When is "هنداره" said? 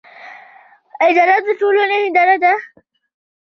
2.03-2.35